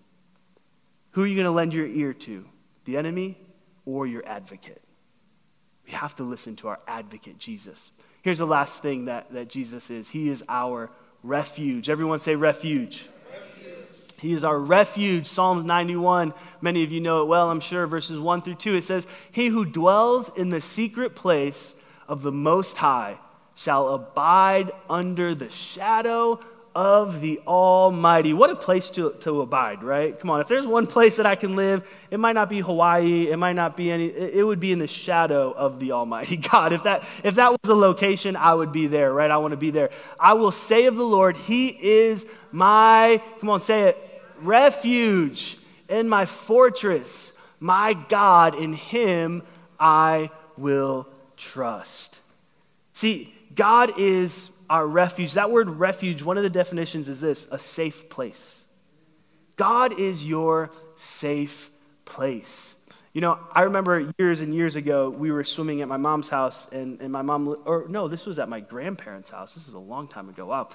[1.13, 2.45] Who are you going to lend your ear to?
[2.85, 3.39] The enemy
[3.85, 4.81] or your advocate?
[5.85, 7.91] We have to listen to our advocate, Jesus.
[8.23, 10.91] Here's the last thing that, that Jesus is He is our
[11.23, 11.89] refuge.
[11.89, 13.09] Everyone say refuge.
[13.31, 13.87] refuge.
[14.21, 15.27] He is our refuge.
[15.27, 18.75] Psalm 91, many of you know it well, I'm sure, verses 1 through 2.
[18.77, 21.75] It says, He who dwells in the secret place
[22.09, 23.19] of the Most High
[23.55, 26.41] shall abide under the shadow
[26.75, 28.33] of the Almighty.
[28.33, 30.19] What a place to, to abide, right?
[30.19, 33.29] Come on, if there's one place that I can live, it might not be Hawaii,
[33.29, 36.73] it might not be any, it would be in the shadow of the Almighty God.
[36.73, 39.31] If that, if that was a location, I would be there, right?
[39.31, 39.91] I want to be there.
[40.19, 46.09] I will say of the Lord, He is my, come on, say it, refuge and
[46.09, 49.43] my fortress, my God, in Him
[49.79, 52.21] I will trust.
[52.93, 55.35] See, God is our refuge.
[55.35, 58.65] That word refuge, one of the definitions is this a safe place.
[59.57, 61.71] God is your safe
[62.07, 62.77] place.
[63.13, 66.69] You know, I remember years and years ago, we were swimming at my mom's house,
[66.71, 69.53] and, and my mom, or no, this was at my grandparents' house.
[69.53, 70.47] This is a long time ago.
[70.47, 70.69] Wow.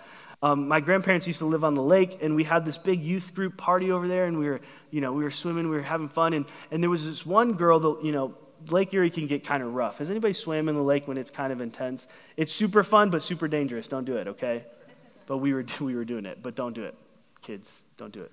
[0.44, 3.34] Um, my grandparents used to live on the lake, and we had this big youth
[3.34, 4.60] group party over there, and we were,
[4.92, 7.54] you know, we were swimming, we were having fun, and, and there was this one
[7.54, 8.36] girl that, you know,
[8.72, 10.00] Lake Erie can get kind of rough.
[10.00, 12.08] Has anybody swam in the lake when it's kind of intense?
[12.38, 13.88] It's super fun, but super dangerous.
[13.88, 14.64] Don't do it, okay?
[15.28, 16.96] But we were, we were doing it, but don't do it.
[17.42, 18.32] Kids, don't do it.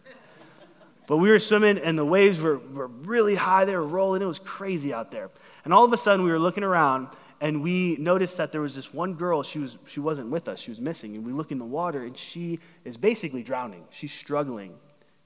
[1.06, 3.64] But we were swimming, and the waves were, were really high.
[3.64, 4.22] They were rolling.
[4.22, 5.30] It was crazy out there.
[5.64, 7.08] And all of a sudden, we were looking around,
[7.40, 9.42] and we noticed that there was this one girl.
[9.42, 10.60] She, was, she wasn't with us.
[10.60, 11.16] She was missing.
[11.16, 13.84] And we look in the water, and she is basically drowning.
[13.90, 14.74] She's struggling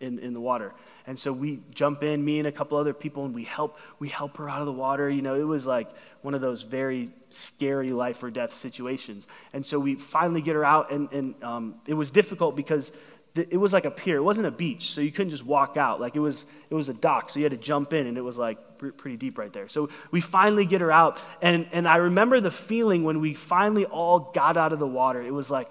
[0.01, 0.73] in, in the water.
[1.07, 4.09] And so we jump in, me and a couple other people, and we help, we
[4.09, 5.09] help her out of the water.
[5.09, 5.89] You know, it was like
[6.23, 9.29] one of those very scary life or death situations.
[9.53, 12.93] And so we finally get her out, and, and um, it was difficult because
[13.37, 14.17] it was like a pier.
[14.17, 16.01] It wasn't a beach, so you couldn't just walk out.
[16.01, 18.23] Like it was, it was a dock, so you had to jump in, and it
[18.23, 19.69] was like pretty deep right there.
[19.69, 23.85] So we finally get her out, and, and I remember the feeling when we finally
[23.85, 25.23] all got out of the water.
[25.23, 25.71] It was like,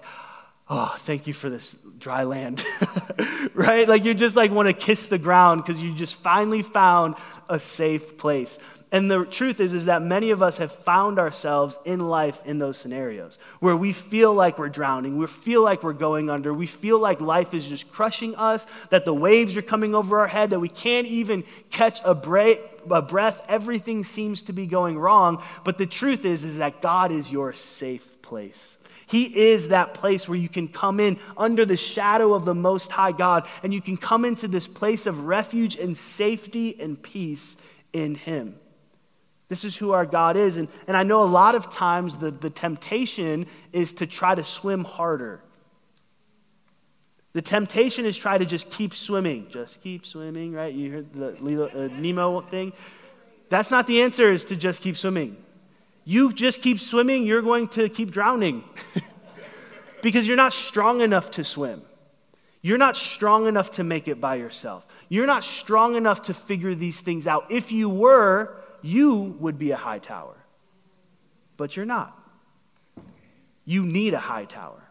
[0.68, 2.64] oh, thank you for this dry land,
[3.54, 3.88] right?
[3.88, 7.14] Like you just like want to kiss the ground because you just finally found
[7.48, 8.58] a safe place.
[8.92, 12.58] And the truth is, is that many of us have found ourselves in life in
[12.58, 16.68] those scenarios where we feel like we're drowning, we feel like we're going under, we
[16.68, 20.50] feel like life is just crushing us, that the waves are coming over our head,
[20.50, 23.42] that we can't even catch a, break, a breath.
[23.48, 25.42] Everything seems to be going wrong.
[25.64, 28.78] But the truth is, is that God is your safe place.
[29.06, 32.90] He is that place where you can come in under the shadow of the Most
[32.90, 37.56] High God and you can come into this place of refuge and safety and peace
[37.92, 38.58] in Him.
[39.48, 40.56] This is who our God is.
[40.56, 44.42] And, and I know a lot of times the, the temptation is to try to
[44.42, 45.40] swim harder.
[47.32, 49.46] The temptation is try to just keep swimming.
[49.50, 50.74] Just keep swimming, right?
[50.74, 52.72] You heard the uh, Nemo thing?
[53.50, 55.36] That's not the answer, is to just keep swimming.
[56.08, 58.62] You just keep swimming, you're going to keep drowning
[60.02, 61.82] because you're not strong enough to swim.
[62.62, 64.86] You're not strong enough to make it by yourself.
[65.08, 67.46] You're not strong enough to figure these things out.
[67.50, 70.36] If you were, you would be a high tower.
[71.56, 72.16] But you're not.
[73.64, 74.82] You need a high tower.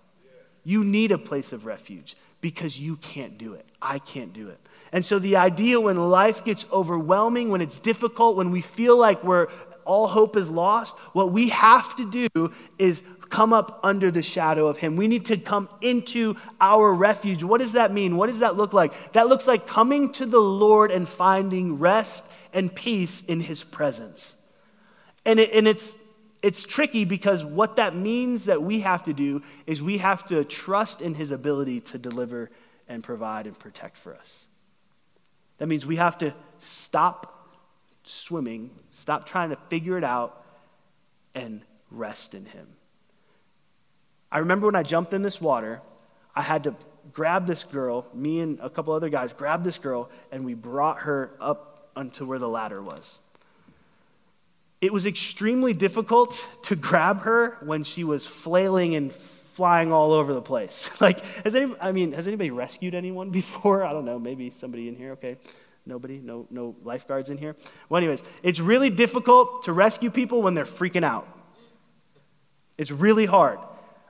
[0.65, 3.65] You need a place of refuge because you can't do it.
[3.82, 4.60] I can't do it.
[4.91, 9.23] And so, the idea when life gets overwhelming, when it's difficult, when we feel like
[9.23, 9.47] we're
[9.86, 14.67] all hope is lost, what we have to do is come up under the shadow
[14.67, 14.95] of Him.
[14.95, 17.43] We need to come into our refuge.
[17.43, 18.17] What does that mean?
[18.17, 19.13] What does that look like?
[19.13, 22.24] That looks like coming to the Lord and finding rest
[22.56, 24.38] and peace in his presence.
[25.26, 25.95] And, it, and it's,
[26.41, 30.43] it's tricky because what that means that we have to do is we have to
[30.45, 32.50] trust in his ability to deliver
[32.88, 34.48] and provide and protect for us.
[35.58, 37.35] That means we have to stop
[38.06, 40.44] swimming, stop trying to figure it out,
[41.34, 42.68] and rest in him.
[44.32, 45.82] I remember when I jumped in this water,
[46.36, 46.76] I had to
[47.13, 51.00] grab this girl, me and a couple other guys grabbed this girl, and we brought
[51.00, 53.20] her up unto where the ladder was.
[54.82, 60.34] It was extremely difficult to grab her when she was flailing and flying all over
[60.34, 60.89] the place.
[61.02, 63.84] like, has any, I mean, has anybody rescued anyone before?
[63.84, 65.38] I don't know, maybe somebody in here, okay.
[65.86, 66.19] Nobody?
[66.19, 67.56] No, no lifeguards in here?
[67.89, 71.28] Well, anyways, it's really difficult to rescue people when they're freaking out.
[72.78, 73.60] It's really hard.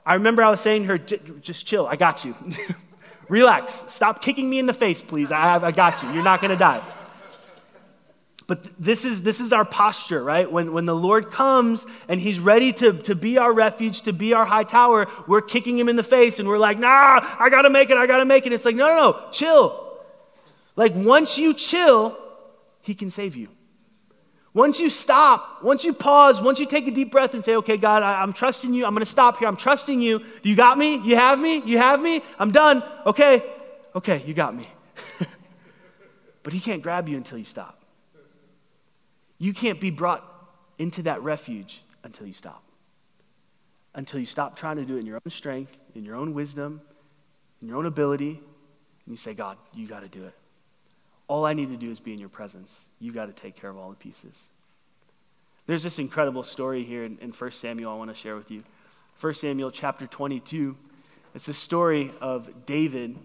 [0.04, 2.34] I remember I was saying to her, just chill, I got you.
[3.28, 3.84] Relax.
[3.88, 5.30] Stop kicking me in the face, please.
[5.30, 6.12] I, have, I got you.
[6.12, 6.82] You're not going to die.
[8.46, 10.50] But this is, this is our posture, right?
[10.50, 14.32] When, when the Lord comes and he's ready to, to be our refuge, to be
[14.34, 17.70] our high tower, we're kicking him in the face and we're like, nah, I gotta
[17.70, 18.52] make it, I gotta make it.
[18.52, 19.85] It's like, no, no, no, chill.
[20.76, 22.16] Like once you chill,
[22.82, 23.48] he can save you.
[24.56, 27.76] Once you stop, once you pause, once you take a deep breath and say, okay,
[27.76, 28.86] God, I, am trusting you.
[28.86, 29.48] I'm going to stop here.
[29.48, 30.24] I'm trusting you.
[30.42, 30.96] You got me?
[30.96, 31.60] You have me?
[31.66, 32.22] You have me?
[32.38, 32.82] I'm done.
[33.04, 33.44] Okay.
[33.94, 34.66] Okay, you got me.
[36.42, 37.82] but he can't grab you until you stop.
[39.36, 40.24] You can't be brought
[40.78, 42.62] into that refuge until you stop.
[43.94, 46.80] Until you stop trying to do it in your own strength, in your own wisdom,
[47.60, 50.34] in your own ability, and you say, God, you got to do it.
[51.28, 52.84] All I need to do is be in your presence.
[53.00, 54.40] You got to take care of all the pieces.
[55.66, 58.62] There's this incredible story here in, in 1 Samuel I want to share with you.
[59.20, 60.76] 1 Samuel chapter 22.
[61.34, 63.16] It's a story of David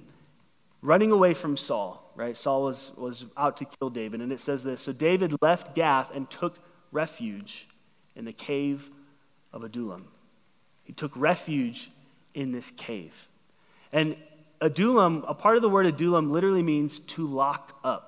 [0.81, 2.35] running away from Saul right?
[2.35, 4.21] Saul was, was out to kill David.
[4.21, 6.57] And it says this So David left Gath and took
[6.91, 7.67] refuge
[8.15, 8.89] in the cave
[9.53, 10.07] of Adullam.
[10.83, 11.91] He took refuge
[12.33, 13.27] in this cave.
[13.91, 14.15] And
[14.61, 18.07] Adullam, a part of the word Adullam literally means to lock up.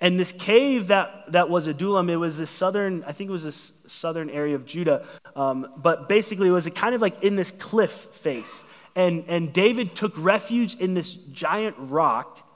[0.00, 3.44] And this cave that, that was Adullam, it was this southern, I think it was
[3.44, 5.06] this southern area of Judah.
[5.34, 8.64] Um, but basically, it was a kind of like in this cliff face.
[8.94, 12.46] And, and David took refuge in this giant rock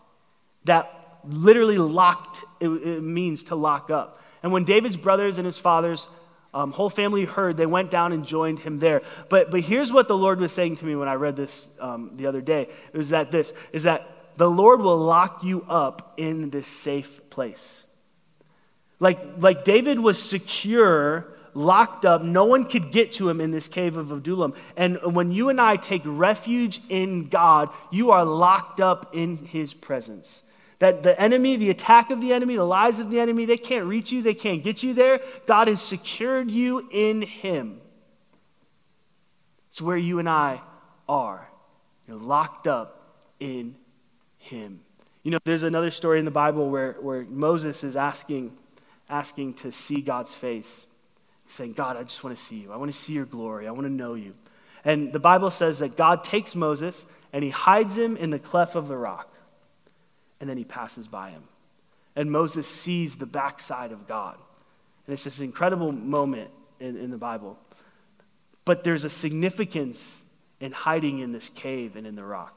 [0.64, 4.22] that literally locked, it, it means to lock up.
[4.42, 6.06] And when David's brothers and his father's
[6.54, 9.02] um, whole family heard, they went down and joined him there.
[9.28, 12.12] But, but here's what the Lord was saying to me when I read this um,
[12.16, 12.68] the other day.
[12.92, 17.28] It was that this, is that the Lord will lock you up in this safe
[17.28, 17.84] place.
[19.00, 22.22] Like, like David was secure, locked up.
[22.22, 24.54] No one could get to him in this cave of Adullam.
[24.76, 29.74] And when you and I take refuge in God, you are locked up in his
[29.74, 30.42] presence.
[30.78, 33.86] That the enemy, the attack of the enemy, the lies of the enemy, they can't
[33.86, 35.20] reach you, they can't get you there.
[35.46, 37.80] God has secured you in Him.
[39.70, 40.60] It's where you and I
[41.08, 41.48] are.
[42.06, 43.76] You're locked up in
[44.38, 44.80] him.
[45.22, 48.56] You know, there's another story in the Bible where, where Moses is asking,
[49.08, 50.86] asking to see God's face.
[51.44, 52.72] He's saying, God, I just want to see you.
[52.72, 53.68] I want to see your glory.
[53.68, 54.34] I want to know you.
[54.84, 58.74] And the Bible says that God takes Moses and he hides him in the cleft
[58.74, 59.32] of the rock.
[60.40, 61.42] And then he passes by him.
[62.16, 64.36] And Moses sees the backside of God.
[65.06, 67.58] And it's this incredible moment in, in the Bible.
[68.64, 70.22] But there's a significance
[70.60, 72.54] in hiding in this cave and in the rock.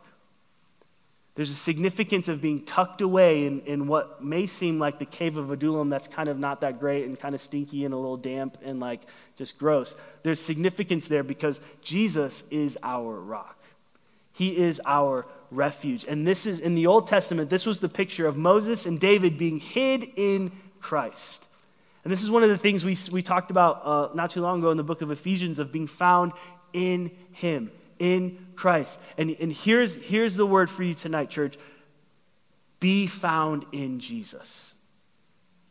[1.36, 5.38] There's a significance of being tucked away in, in what may seem like the cave
[5.38, 8.18] of Adullam that's kind of not that great and kind of stinky and a little
[8.18, 9.02] damp and like
[9.38, 9.96] just gross.
[10.24, 13.58] There's significance there because Jesus is our rock.
[14.34, 16.06] He is our refuge.
[16.06, 19.38] And this is in the Old Testament, this was the picture of Moses and David
[19.38, 21.46] being hid in Christ.
[22.04, 24.60] And this is one of the things we, we talked about uh, not too long
[24.60, 26.32] ago in the book of Ephesians of being found
[26.74, 29.00] in Him, in Christ.
[29.18, 31.58] And, and here's, here's the word for you tonight, church
[32.80, 34.74] be found in Jesus.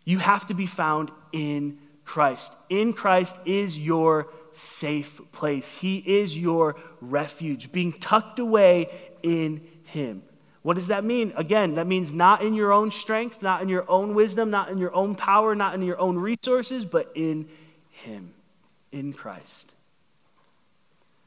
[0.05, 2.53] You have to be found in Christ.
[2.69, 8.89] In Christ is your safe place, He is your refuge, being tucked away
[9.23, 10.23] in Him.
[10.63, 11.33] What does that mean?
[11.37, 14.79] Again, that means not in your own strength, not in your own wisdom, not in
[14.79, 17.49] your own power, not in your own resources, but in
[17.91, 18.35] Him,
[18.93, 19.75] in Christ.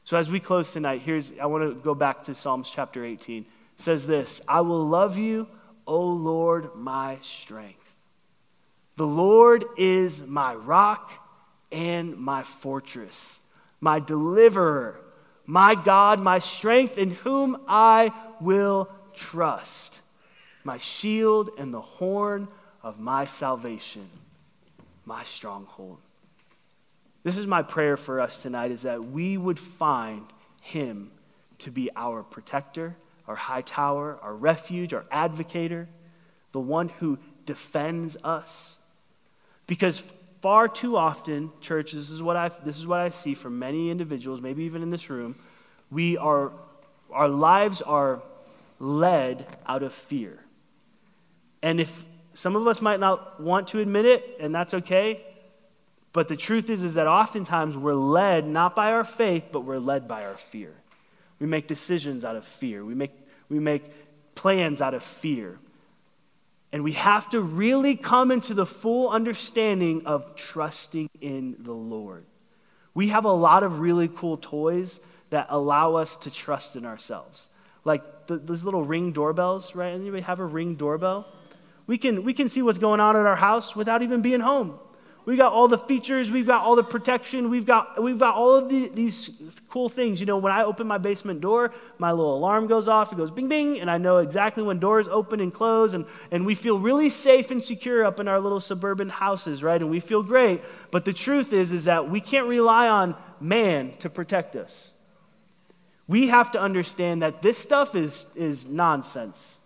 [0.04, 3.42] So as we close tonight, here's I want to go back to Psalms chapter 18.
[3.42, 3.46] It
[3.80, 5.48] says this, I will love you,
[5.86, 7.80] O Lord, my strength.
[8.96, 11.10] The Lord is my rock
[11.72, 13.40] and my fortress,
[13.80, 15.00] my deliverer,
[15.46, 20.00] my God, my strength, in whom I will trust,
[20.64, 22.48] my shield and the horn
[22.82, 24.08] of my salvation,
[25.04, 25.98] my stronghold.
[27.22, 30.26] This is my prayer for us tonight is that we would find
[30.60, 31.10] him
[31.60, 35.86] to be our protector, our high tower, our refuge, our advocator,
[36.52, 38.76] the one who defends us.
[39.66, 40.02] Because
[40.44, 43.88] far too often, church, this is what I, this is what I see from many
[43.88, 45.36] individuals, maybe even in this room,
[45.90, 46.52] we are,
[47.10, 48.22] our lives are
[48.78, 50.38] led out of fear.
[51.62, 52.04] And if
[52.34, 55.22] some of us might not want to admit it, and that's okay,
[56.12, 59.78] but the truth is, is that oftentimes we're led not by our faith, but we're
[59.78, 60.74] led by our fear.
[61.38, 62.84] We make decisions out of fear.
[62.84, 63.12] We make,
[63.48, 63.82] we make
[64.34, 65.58] plans out of fear.
[66.74, 72.24] And we have to really come into the full understanding of trusting in the Lord.
[72.94, 77.48] We have a lot of really cool toys that allow us to trust in ourselves
[77.84, 79.92] like the, those little ring doorbells, right?
[79.92, 81.26] Anybody have a ring doorbell?
[81.86, 84.78] We can, we can see what's going on at our house without even being home.
[85.26, 88.54] We got all the features, we've got all the protection, we've got, we've got all
[88.56, 89.30] of the, these
[89.70, 90.20] cool things.
[90.20, 93.30] You know, when I open my basement door, my little alarm goes off, it goes
[93.30, 96.78] bing bing, and I know exactly when doors open and close, and, and we feel
[96.78, 99.80] really safe and secure up in our little suburban houses, right?
[99.80, 100.60] And we feel great.
[100.90, 104.92] But the truth is, is that we can't rely on man to protect us.
[106.06, 109.58] We have to understand that this stuff is, is nonsense,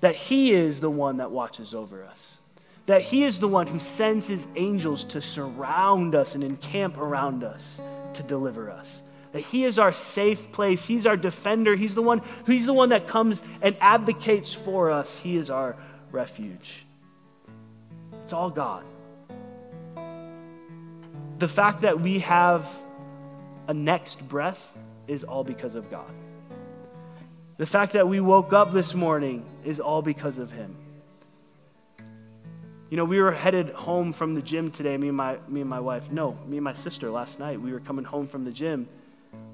[0.00, 2.38] that He is the one that watches over us,
[2.86, 7.44] that He is the one who sends His angels to surround us and encamp around
[7.44, 7.80] us
[8.14, 9.02] to deliver us.
[9.32, 10.84] That he is our safe place.
[10.84, 11.74] He's our defender.
[11.74, 15.18] He's the one, he's the one that comes and advocates for us.
[15.18, 15.76] He is our
[16.10, 16.84] refuge.
[18.22, 18.84] It's all God.
[21.38, 22.72] The fact that we have
[23.68, 24.76] a next breath
[25.08, 26.12] is all because of God.
[27.56, 30.76] The fact that we woke up this morning is all because of Him.
[32.92, 35.70] You know, we were headed home from the gym today, me and my, me and
[35.70, 36.12] my wife.
[36.12, 37.58] No, me and my sister last night.
[37.58, 38.86] We were coming home from the gym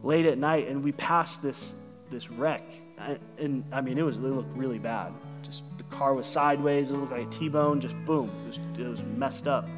[0.03, 1.77] late at night, and we passed this,
[2.11, 2.65] this wreck.
[2.99, 5.13] And, and I mean, it, was, it looked really bad.
[5.43, 6.91] Just the car was sideways.
[6.91, 7.81] It looked like a T-bone.
[7.81, 8.29] Just boom.
[8.45, 9.69] It was, it was messed up.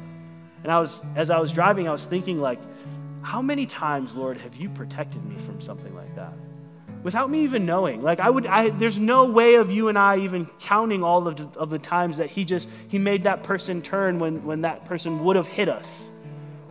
[0.63, 2.59] And I was, as I was driving, I was thinking like,
[3.21, 6.33] how many times, Lord, have you protected me from something like that?
[7.03, 8.01] Without me even knowing.
[8.01, 11.37] Like I would I there's no way of you and I even counting all of
[11.37, 14.85] the, of the times that he just he made that person turn when when that
[14.85, 16.11] person would have hit us.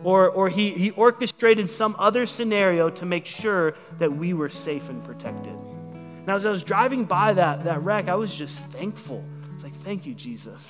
[0.03, 4.89] Or or he he orchestrated some other scenario to make sure that we were safe
[4.89, 5.55] and protected.
[6.25, 9.23] Now as I was driving by that that wreck, I was just thankful.
[9.53, 10.67] It's like, thank you, Jesus.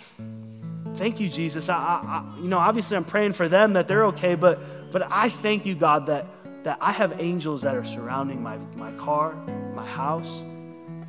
[0.95, 1.69] Thank you, Jesus.
[1.69, 5.29] I, I, you know, obviously I'm praying for them that they're okay, but but I
[5.29, 6.25] thank you, God, that,
[6.63, 9.33] that I have angels that are surrounding my, my car,
[9.73, 10.45] my house.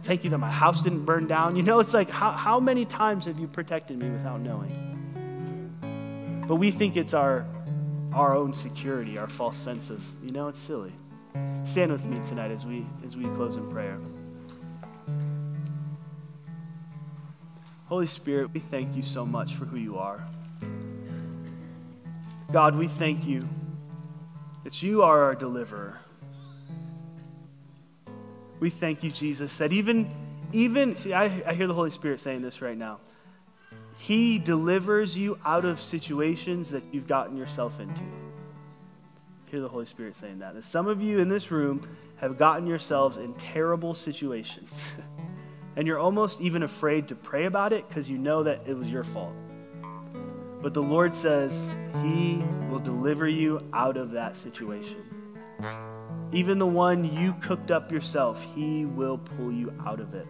[0.05, 1.57] Thank you that my house didn't burn down.
[1.57, 4.89] You know, it's like, how, how many times have you protected me without knowing?
[6.49, 7.47] But we think it's our,
[8.13, 10.93] our own security, our false sense of, you know, it's silly.
[11.65, 13.99] Stand with me tonight as we, as we close in prayer.
[17.87, 20.27] Holy Spirit, we thank you so much for who you are.
[22.51, 23.47] God, we thank you
[24.63, 25.99] that you are our deliverer.
[28.61, 30.11] We thank you, Jesus, that even,
[30.53, 33.01] even, see, I, I hear the Holy Spirit saying this right now.
[33.99, 38.03] He delivers you out of situations that you've gotten yourself into.
[38.03, 40.55] I hear the Holy Spirit saying that.
[40.55, 41.83] And some of you in this room
[42.17, 44.93] have gotten yourselves in terrible situations.
[45.77, 48.89] and you're almost even afraid to pray about it because you know that it was
[48.89, 49.35] your fault.
[50.63, 51.69] But the Lord says
[52.03, 55.03] He will deliver you out of that situation.
[56.33, 60.27] Even the one you cooked up yourself, He will pull you out of it.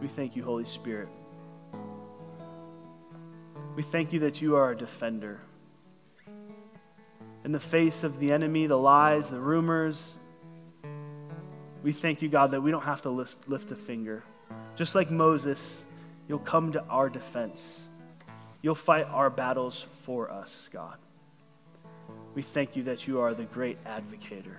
[0.00, 1.08] We thank you, Holy Spirit.
[3.74, 5.40] We thank you that you are a defender.
[7.44, 10.16] In the face of the enemy, the lies, the rumors,
[11.82, 14.24] we thank you, God, that we don't have to lift, lift a finger.
[14.74, 15.84] Just like Moses,
[16.28, 17.88] you'll come to our defense.
[18.62, 20.96] You'll fight our battles for us, God.
[22.34, 24.56] We thank you that you are the great advocator.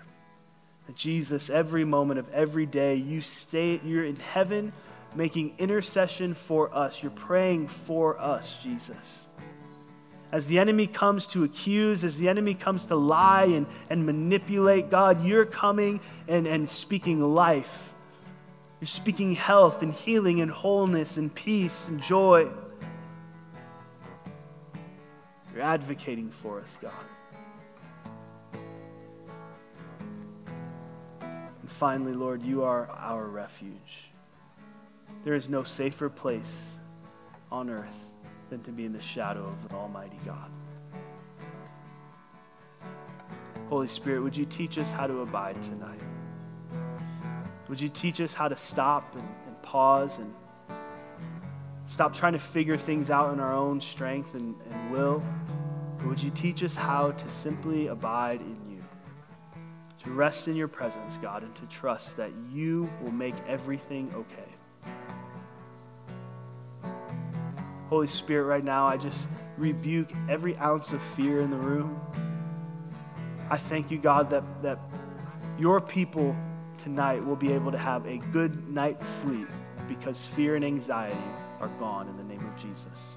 [0.96, 4.72] Jesus, every moment of every day, you stay, you're in heaven
[5.16, 7.02] making intercession for us.
[7.02, 9.26] You're praying for us, Jesus.
[10.32, 14.90] As the enemy comes to accuse, as the enemy comes to lie and, and manipulate,
[14.90, 17.94] God, you're coming and, and speaking life.
[18.80, 22.48] You're speaking health and healing and wholeness and peace and joy.
[25.54, 26.94] You're advocating for us, God.
[31.22, 34.12] And finally, Lord, you are our refuge.
[35.24, 36.78] There is no safer place
[37.52, 38.12] on earth
[38.52, 40.52] than to be in the shadow of the Almighty God.
[43.70, 46.00] Holy Spirit, would you teach us how to abide tonight?
[47.70, 50.34] Would you teach us how to stop and, and pause and
[51.86, 55.22] stop trying to figure things out in our own strength and, and will?
[55.98, 58.84] But would you teach us how to simply abide in you,
[60.04, 64.44] to rest in your presence, God, and to trust that you will make everything okay.
[67.90, 72.00] Holy Spirit, right now, I just rebuke every ounce of fear in the room.
[73.50, 74.80] I thank you, God, that, that
[75.58, 76.36] your people
[76.78, 79.48] tonight we'll be able to have a good night's sleep
[79.88, 81.18] because fear and anxiety
[81.60, 83.16] are gone in the name of Jesus.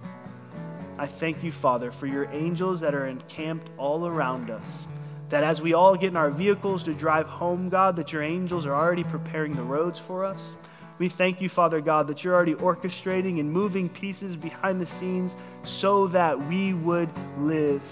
[0.98, 4.86] I thank you, Father, for your angels that are encamped all around us
[5.30, 8.66] that as we all get in our vehicles to drive home, God, that your angels
[8.66, 10.54] are already preparing the roads for us.
[10.98, 15.36] We thank you, Father God, that you're already orchestrating and moving pieces behind the scenes
[15.62, 17.08] so that we would
[17.38, 17.82] live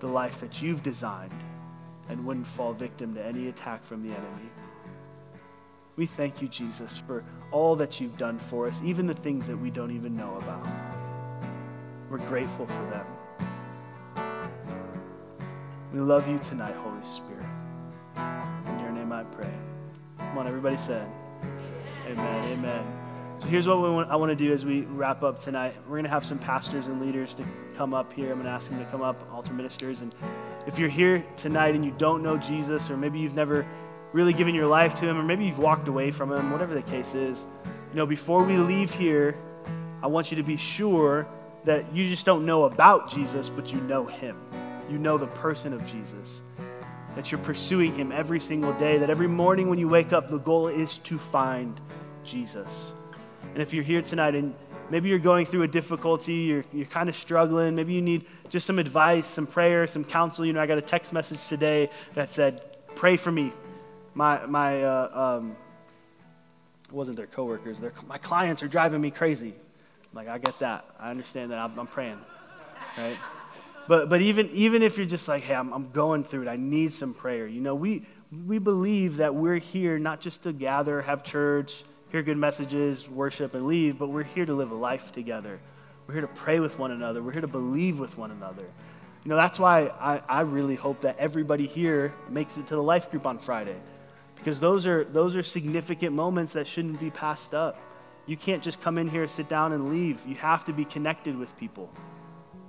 [0.00, 1.44] the life that you've designed
[2.08, 4.50] and wouldn't fall victim to any attack from the enemy.
[6.00, 7.22] We thank you, Jesus, for
[7.52, 10.66] all that you've done for us, even the things that we don't even know about.
[12.08, 13.04] We're grateful for them.
[15.92, 17.44] We love you tonight, Holy Spirit.
[18.16, 19.52] In your name I pray.
[20.16, 21.06] Come on, everybody said.
[22.06, 22.52] Amen.
[22.52, 22.82] Amen.
[23.42, 25.74] So here's what want, I want to do as we wrap up tonight.
[25.84, 27.44] We're going to have some pastors and leaders to
[27.76, 28.28] come up here.
[28.28, 30.00] I'm going to ask them to come up, altar ministers.
[30.00, 30.14] And
[30.66, 33.66] if you're here tonight and you don't know Jesus, or maybe you've never
[34.12, 36.82] really given your life to him, or maybe you've walked away from him, whatever the
[36.82, 37.46] case is,
[37.90, 39.36] you know, before we leave here,
[40.02, 41.26] I want you to be sure
[41.64, 44.36] that you just don't know about Jesus, but you know him
[44.90, 46.42] you know the person of Jesus,
[47.14, 50.38] that you're pursuing him every single day, that every morning when you wake up, the
[50.38, 51.80] goal is to find
[52.24, 52.92] Jesus.
[53.52, 54.54] And if you're here tonight and
[54.90, 58.66] maybe you're going through a difficulty, you're, you're kind of struggling, maybe you need just
[58.66, 60.44] some advice, some prayer, some counsel.
[60.44, 62.62] You know, I got a text message today that said,
[62.96, 63.52] Pray for me.
[64.14, 65.56] My, my, uh, um,
[66.92, 69.54] wasn't their coworkers, their, my clients are driving me crazy.
[70.12, 70.84] Like, I get that.
[70.98, 71.58] I understand that.
[71.58, 72.18] I'm, I'm praying,
[72.98, 73.16] right?
[73.86, 76.56] But, but even, even if you're just like, hey, I'm, I'm going through it, I
[76.56, 77.46] need some prayer.
[77.46, 78.04] You know, we,
[78.46, 83.54] we believe that we're here not just to gather, have church, hear good messages, worship,
[83.54, 85.60] and leave, but we're here to live a life together.
[86.06, 87.22] We're here to pray with one another.
[87.22, 88.64] We're here to believe with one another.
[89.24, 92.82] You know, that's why I, I really hope that everybody here makes it to the
[92.82, 93.76] life group on Friday.
[94.40, 97.78] Because those are, those are significant moments that shouldn't be passed up.
[98.24, 100.18] You can't just come in here, sit down, and leave.
[100.26, 101.90] You have to be connected with people.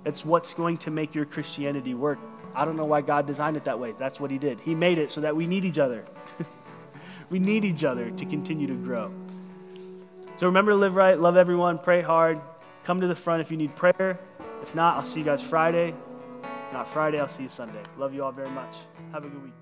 [0.04, 2.18] It's what's going to make your Christianity work.
[2.54, 3.94] I don't know why God designed it that way.
[3.98, 4.60] That's what He did.
[4.60, 6.04] He made it so that we need each other.
[7.30, 9.10] we need each other to continue to grow.
[10.36, 12.38] So remember to live right, love everyone, pray hard.
[12.84, 14.18] Come to the front if you need prayer.
[14.60, 15.94] If not, I'll see you guys Friday.
[16.72, 17.82] Not Friday, I'll see you Sunday.
[17.96, 18.74] Love you all very much.
[19.12, 19.61] Have a good week.